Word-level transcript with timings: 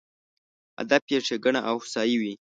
هدف 0.79 1.03
یې 1.11 1.19
ښېګڼه 1.25 1.61
او 1.69 1.75
هوسایي 1.81 2.15
وي. 2.21 2.33